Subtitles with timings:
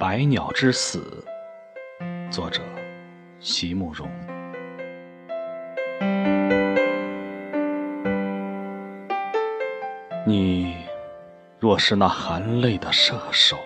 [0.00, 1.22] 百鸟之死》，
[2.32, 2.62] 作者
[3.38, 4.08] 席慕容。
[10.26, 10.74] 你
[11.58, 13.58] 若是那含泪的射手，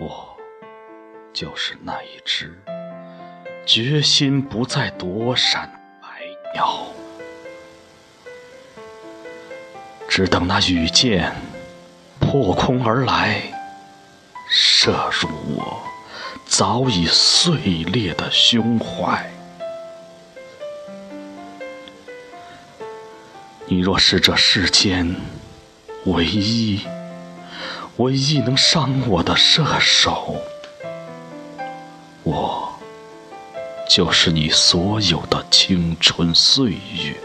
[0.00, 0.36] 我
[1.32, 2.52] 就是那一只
[3.64, 5.70] 决心不再躲闪
[6.02, 6.08] 白
[6.52, 6.84] 鸟。
[10.08, 11.32] 只等那羽箭
[12.18, 13.40] 破空而来，
[14.86, 15.82] 射入我
[16.44, 19.28] 早已碎裂的胸怀。
[23.66, 25.16] 你若是这世间
[26.04, 26.82] 唯一、
[27.96, 30.36] 唯一能伤我的射手，
[32.22, 32.72] 我
[33.90, 37.16] 就是你所有的青春岁月。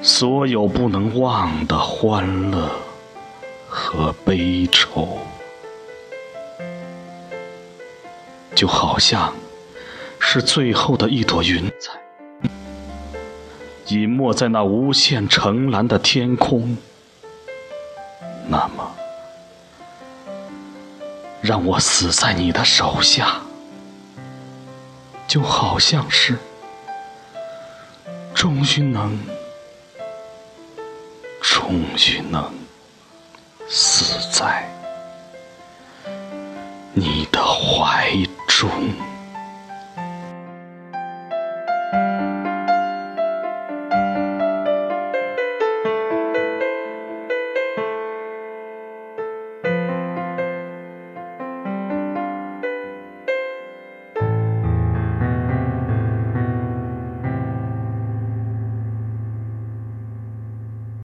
[0.00, 2.70] 所有不能忘的欢乐
[3.68, 5.18] 和悲愁，
[8.54, 9.32] 就好像
[10.18, 12.00] 是最后的一朵云彩，
[13.88, 16.76] 隐没在那无限澄蓝的天空。
[18.48, 18.96] 那么，
[21.42, 23.42] 让我死在你的手下，
[25.26, 26.38] 就好像是
[28.34, 29.18] 终于能。
[31.40, 32.50] 终于能
[33.68, 34.66] 死在